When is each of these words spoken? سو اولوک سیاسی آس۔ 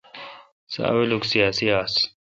سو 0.71 0.79
اولوک 0.91 1.23
سیاسی 1.31 1.67
آس۔ 1.79 1.93